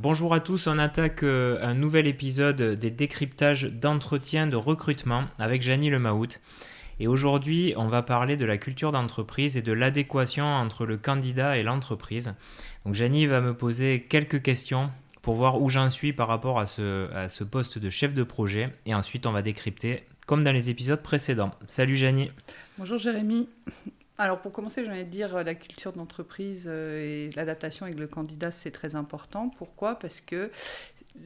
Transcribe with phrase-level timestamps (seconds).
[0.00, 5.60] Bonjour à tous, on attaque euh, un nouvel épisode des décryptages d'entretien de recrutement avec
[5.60, 6.38] Janie Lemaout.
[7.00, 11.56] Et aujourd'hui, on va parler de la culture d'entreprise et de l'adéquation entre le candidat
[11.56, 12.32] et l'entreprise.
[12.86, 16.66] Donc Janie va me poser quelques questions pour voir où j'en suis par rapport à
[16.66, 18.70] ce, à ce poste de chef de projet.
[18.86, 21.50] Et ensuite, on va décrypter comme dans les épisodes précédents.
[21.66, 22.30] Salut Janie.
[22.78, 23.48] Bonjour Jérémy.
[24.20, 28.50] Alors pour commencer, envie de dire la culture d'entreprise euh, et l'adaptation avec le candidat,
[28.50, 29.48] c'est très important.
[29.48, 29.96] Pourquoi?
[29.96, 30.50] Parce que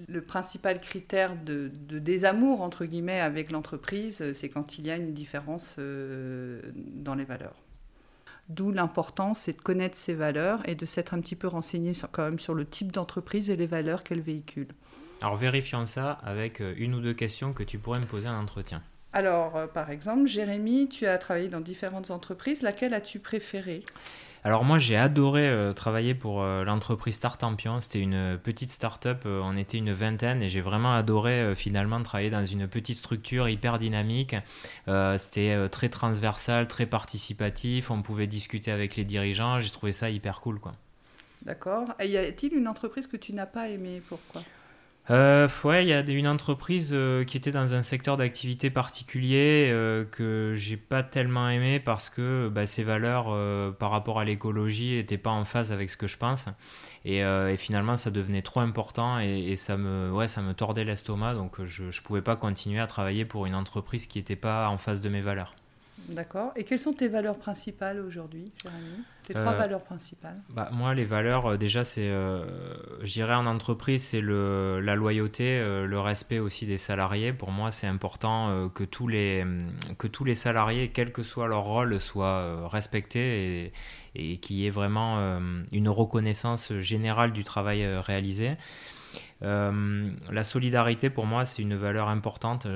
[0.09, 5.15] le principal critère de, désamour, entre guillemets, avec l'entreprise, c'est quand il y a une
[5.15, 7.57] différence euh, dans les valeurs.
[8.49, 12.11] D'où l'importance, c'est de connaître ses valeurs et de s'être un petit peu renseigné sur,
[12.11, 14.69] quand même sur le type d'entreprise et les valeurs qu'elle véhicule.
[15.23, 18.39] Alors vérifions ça avec euh, une ou deux questions que tu pourrais me poser en
[18.39, 18.83] entretien.
[19.13, 22.63] Alors, euh, par exemple, Jérémy, tu as travaillé dans différentes entreprises.
[22.63, 23.85] Laquelle as-tu préférée?
[24.45, 29.57] Alors moi j'ai adoré euh, travailler pour euh, l'entreprise Startampion, c'était une petite start-up, on
[29.57, 34.35] était une vingtaine et j'ai vraiment adoré finalement travailler dans une petite structure hyper dynamique.
[35.17, 40.41] c'était très transversal, très participatif, on pouvait discuter avec les dirigeants, j'ai trouvé ça hyper
[40.41, 40.73] cool quoi.
[41.43, 41.95] D'accord.
[42.01, 44.03] Et y a-t-il une entreprise que tu n'as pas aimée?
[44.09, 44.43] Pourquoi?
[45.11, 49.69] Euh, ouais, il y a une entreprise euh, qui était dans un secteur d'activité particulier
[49.69, 54.25] euh, que j'ai pas tellement aimé parce que bah, ses valeurs euh, par rapport à
[54.25, 56.49] l'écologie n'étaient pas en phase avec ce que je pense.
[57.05, 61.35] Et, et finalement, ça devenait trop important et, ça, me, ouais, ça me tordait l'estomac.
[61.35, 64.79] Donc, je ne pouvais pas continuer à travailler pour une entreprise qui n'était pas en
[64.79, 65.57] phase de mes valeurs.
[66.09, 66.53] D'accord.
[66.57, 70.95] Et quelles sont tes valeurs principales aujourd'hui, Jérémy Tes trois euh, valeurs principales bah, Moi,
[70.95, 72.45] les valeurs, euh, déjà, c'est, euh,
[73.03, 77.33] je dirais en entreprise, c'est le, la loyauté, le respect aussi des salariés.
[77.33, 79.47] Pour moi, c'est important que, tous les,
[79.99, 84.67] que tous les salariés, quel que soit leur rôle, soient respectés et, et qu'il y
[84.67, 85.39] ait vraiment
[85.71, 88.57] une reconnaissance générale du travail réalisé.
[89.41, 92.67] la solidarité, pour moi, c'est une valeur importante.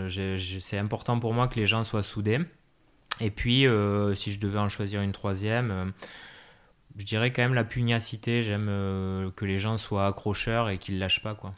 [0.60, 2.40] c'est important pour moi que les gens soient soudés.
[3.20, 5.84] Et puis, euh, si je devais en choisir une troisième, euh,
[6.98, 8.42] je dirais quand même la pugnacité.
[8.42, 11.34] J'aime euh, que les gens soient accrocheurs et qu'ils lâchent pas.
[11.34, 11.52] Quoi.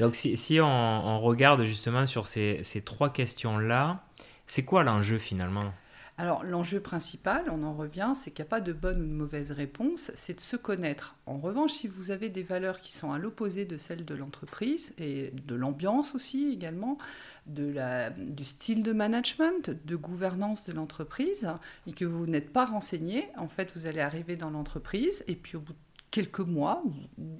[0.00, 4.02] Donc, si, si on, regarde justement sur ces, ces trois questions-là,
[4.46, 5.72] c'est quoi l'enjeu finalement?
[6.20, 9.10] Alors l'enjeu principal, on en revient, c'est qu'il n'y a pas de bonne ou de
[9.10, 11.16] mauvaise réponse, c'est de se connaître.
[11.24, 14.92] En revanche, si vous avez des valeurs qui sont à l'opposé de celles de l'entreprise
[14.98, 16.98] et de l'ambiance aussi également,
[17.46, 21.48] de la, du style de management, de gouvernance de l'entreprise,
[21.86, 25.56] et que vous n'êtes pas renseigné, en fait vous allez arriver dans l'entreprise et puis
[25.56, 25.78] au bout de
[26.10, 26.82] quelques mois,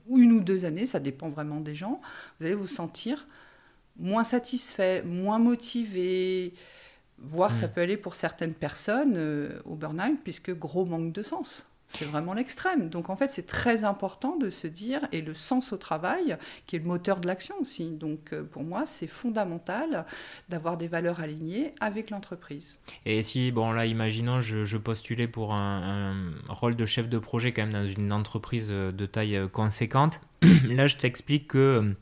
[0.09, 2.01] ou une ou deux années, ça dépend vraiment des gens,
[2.39, 3.27] vous allez vous sentir
[3.99, 6.55] moins satisfait, moins motivé,
[7.23, 7.71] voire ça hmm.
[7.71, 11.67] peut aller pour certaines personnes euh, au burn-out, puisque gros manque de sens.
[11.87, 12.89] C'est vraiment l'extrême.
[12.89, 16.77] Donc en fait, c'est très important de se dire, et le sens au travail, qui
[16.77, 17.91] est le moteur de l'action aussi.
[17.91, 20.07] Donc euh, pour moi, c'est fondamental
[20.49, 22.79] d'avoir des valeurs alignées avec l'entreprise.
[23.07, 26.15] Et si, bon là, imaginons, je, postulais pour un,
[26.49, 30.87] un, rôle de chef de projet quand même dans une entreprise de taille conséquente, là,
[30.87, 31.97] je t'explique que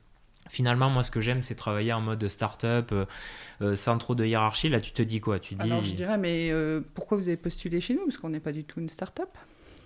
[0.49, 3.05] Finalement, moi, ce que j'aime, c'est travailler en mode start-up, euh,
[3.61, 4.69] euh, sans trop de hiérarchie.
[4.69, 5.39] Là, tu te dis quoi?
[5.39, 5.63] Tu dis...
[5.63, 8.05] Alors, je dirais, mais euh, pourquoi vous avez postulé chez nous?
[8.05, 9.31] Parce qu'on n'est pas du tout une start-up.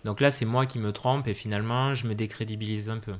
[0.04, 3.14] Donc là, c'est moi qui me trompe et finalement, je me décrédibilise un peu.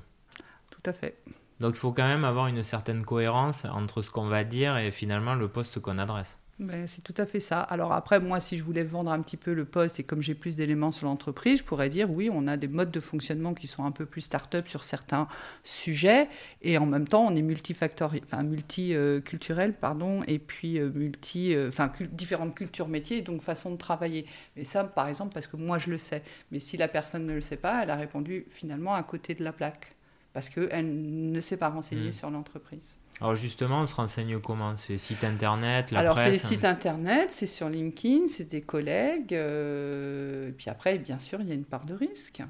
[0.70, 1.16] Tout à fait.
[1.60, 4.90] Donc, il faut quand même avoir une certaine cohérence entre ce qu'on va dire et
[4.90, 6.38] finalement le poste qu'on adresse.
[6.58, 7.60] Ben, c'est tout à fait ça.
[7.60, 10.34] Alors après, moi, si je voulais vendre un petit peu le poste et comme j'ai
[10.34, 13.66] plus d'éléments sur l'entreprise, je pourrais dire oui, on a des modes de fonctionnement qui
[13.66, 15.26] sont un peu plus start-up sur certains
[15.64, 16.28] sujets
[16.60, 21.90] et en même temps, on est multifactoriel, multiculturel, pardon, et puis euh, multi, euh, enfin
[22.12, 24.26] différentes cultures métiers, donc façon de travailler.
[24.56, 26.22] Mais ça, par exemple, parce que moi, je le sais.
[26.52, 29.42] Mais si la personne ne le sait pas, elle a répondu finalement à côté de
[29.42, 29.96] la plaque
[30.32, 32.12] parce qu'elle ne s'est pas renseignée mmh.
[32.12, 32.98] sur l'entreprise.
[33.20, 34.76] Alors justement, on se renseigne comment?
[34.76, 39.34] C'est site internet, la Alors c'est les sites internet, c'est sur LinkedIn, c'est des collègues.
[39.34, 42.42] Euh, et puis après, bien sûr, il y a une part de risque.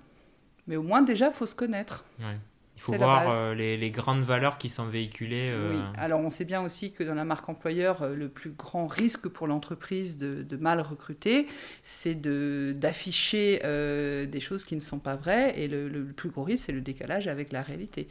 [0.67, 2.05] Mais au moins déjà, il faut se connaître.
[2.89, 5.49] Il faut voir euh, les, les, grandes valeurs qui sont véhiculées.
[5.51, 8.87] Euh, oui, alors on sait bien aussi que dans la marque employeur, le plus grand
[8.87, 11.47] risque pour l'entreprise de, de, mal recruter,
[11.83, 13.61] c'est d'afficher
[14.27, 15.55] des choses qui ne sont pas vraies.
[15.57, 18.09] Et le, le plus gros risque, c'est le décalage avec la réalité.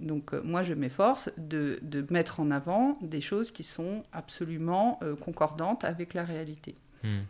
[0.00, 4.98] Donc euh, moi, je m'efforce de, de, mettre en avant des choses qui sont absolument
[5.02, 6.74] euh, concordantes avec la réalité.
[7.04, 7.20] Hmm.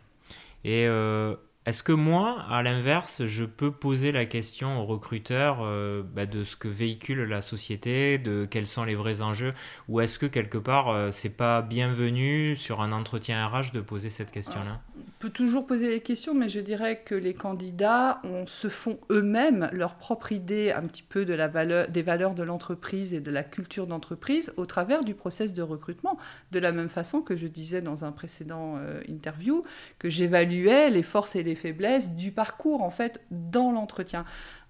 [0.63, 1.35] Et euh,
[1.71, 5.59] est-ce que moi, à l'inverse, je peux poser la question aux recruteurs
[6.03, 9.53] bah, de ce que véhicule la société, de quels sont les vrais enjeux,
[9.87, 14.31] ou est-ce que quelque part, c'est pas bienvenu sur un entretien RH de poser cette
[14.31, 14.81] question-là?
[15.21, 19.69] Peut toujours poser des questions, mais je dirais que les candidats on, se font eux-mêmes
[19.71, 23.29] leur propre idée un petit peu de la valeur, des valeurs de l'entreprise et de
[23.29, 26.17] la culture d'entreprise au travers du process de recrutement.
[26.51, 29.63] De la même façon que je disais dans un précédent euh, interview,
[29.99, 34.25] que j'évaluais les forces et les faiblesses du parcours en fait dans l'entretien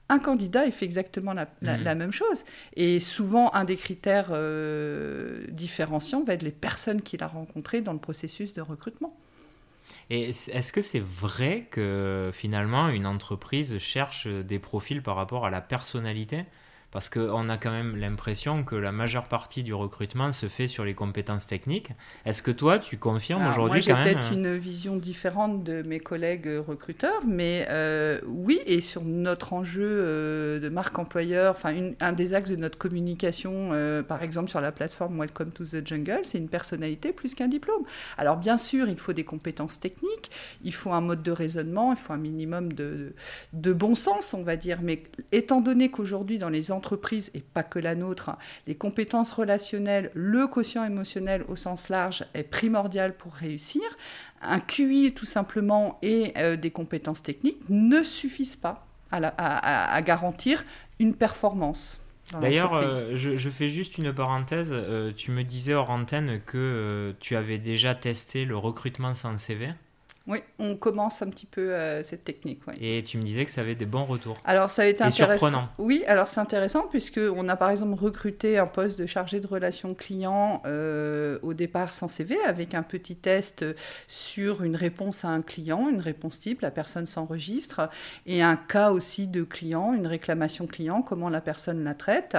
[0.10, 1.98] un candidat, il fait exactement la, mmh.
[1.98, 2.44] même chose.
[2.76, 7.94] Et souvent, un des critères euh, différenciants va être les personnes qu'il a rencontrées dans
[7.94, 9.16] le processus de recrutement.
[10.10, 15.50] Et est-ce que c'est vrai que finalement une entreprise cherche des profils par rapport à
[15.50, 16.42] la personnalité?
[16.92, 20.84] Parce qu'on a quand même l'impression que la majeure partie du recrutement se fait sur
[20.84, 21.92] les compétences techniques.
[22.26, 26.00] Est-ce que toi, tu confirmes aujourd'hui quand même J'ai peut-être une vision différente de mes
[26.00, 32.14] collègues recruteurs, mais euh, oui, et sur notre enjeu euh, de marque employeur, enfin un
[32.14, 36.22] des axes de notre communication, euh, par exemple sur la plateforme Welcome to the Jungle,
[36.24, 37.84] c'est une personnalité plus qu'un diplôme.
[38.18, 40.30] Alors bien sûr, il faut des compétences techniques,
[40.64, 43.14] il faut un mode de raisonnement, il faut un minimum de,
[43.54, 47.62] de bon sens, on va dire, mais étant donné qu'aujourd'hui dans les entreprise, et pas
[47.62, 48.32] que la nôtre,
[48.66, 53.84] les compétences relationnelles, le quotient émotionnel au sens large est primordial pour réussir.
[54.42, 60.64] Un QI tout simplement et euh, des compétences techniques ne suffisent pas à, garantir
[61.00, 62.02] une performance.
[62.40, 64.72] D'ailleurs, euh, je, fais juste une parenthèse.
[64.74, 69.70] Euh, tu me disais hors antenne que tu avais déjà testé le recrutement sans CV.
[70.28, 72.60] Oui, on commence un petit peu euh, cette technique.
[72.80, 74.38] Et tu me disais que ça avait des bons retours.
[74.46, 75.48] Alors ça a été intéressant.
[75.48, 75.70] surprenant.
[75.80, 79.48] Oui, alors c'est intéressant puisque on a par exemple recruté un poste de chargé de
[79.48, 83.66] relations clients euh, au départ sans CV avec un petit test
[84.08, 87.90] sur une réponse à un client, une réponse type, la personne s'enregistre,
[88.28, 92.38] et un cas aussi de client, une réclamation client, comment la personne la traite.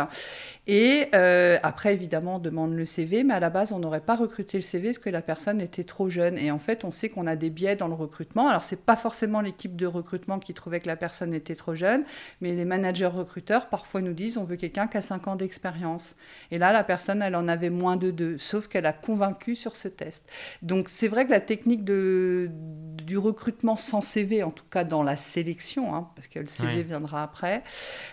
[0.69, 4.15] Et euh, après évidemment on demande le CV, mais à la base on n'aurait pas
[4.15, 6.39] recruté le CV parce que la personne était trop jeune.
[6.39, 8.49] Et en fait on sait qu'on a des biais dans le recrutement.
[8.49, 12.05] Alors, c'est pas forcément l'équipe de recrutement qui trouvait que la personne était trop jeune,
[12.41, 16.17] mais les managers recruteurs parfois nous disent on veut quelqu'un qui a 5 ans d'expérience.
[16.51, 19.77] Et là, la personne, elle en avait moins de 2, sauf qu'elle a convaincu sur
[19.77, 20.29] ce test.
[20.63, 25.03] Donc, c'est vrai que la technique de, du recrutement sans CV, en tout cas dans
[25.03, 27.63] la sélection, hein, parce que le CV viendra après,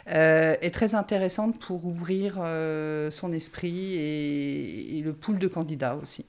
[0.09, 5.95] euh, est très intéressante pour ouvrir euh, son esprit et, et le pool de candidats
[5.95, 6.25] aussi.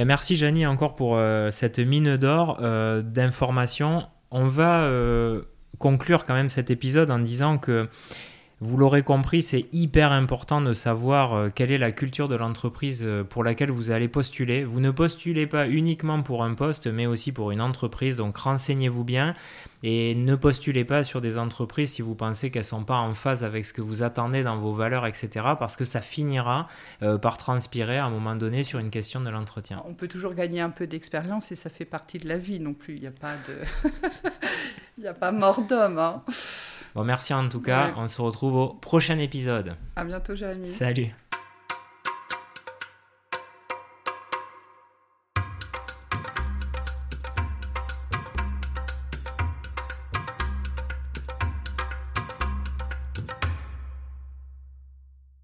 [0.00, 4.06] Ben, merci Janie encore pour euh, cette mine d'or euh, d'informations.
[4.30, 5.42] On va euh,
[5.78, 7.86] conclure quand même cet épisode en disant que
[8.62, 13.02] vous l'aurez compris, c'est hyper important de savoir euh, quelle est la culture de l'entreprise
[13.02, 14.64] euh, pour laquelle vous allez postuler.
[14.64, 19.02] Vous ne postulez pas uniquement pour un poste, mais aussi pour une entreprise, donc renseignez-vous
[19.02, 19.34] bien
[19.82, 23.14] et ne postulez pas sur des entreprises si vous pensez qu'elles ne sont pas en
[23.14, 25.30] phase avec ce que vous attendez dans vos valeurs, etc.
[25.58, 26.68] Parce que ça finira
[27.02, 29.82] euh, par transpirer à un moment donné sur une question de l'entretien.
[29.86, 32.74] On peut toujours gagner un peu d'expérience et ça fait partie de la vie non
[32.74, 32.96] plus.
[32.96, 35.06] Il n'y a pas de...
[35.06, 35.98] A pas mort d'homme.
[35.98, 36.22] Hein.
[36.94, 37.92] Bon, merci en tout cas.
[37.96, 39.76] On se retrouve au prochain épisode.
[39.96, 40.68] À bientôt, Jérémy.
[40.68, 41.14] Salut.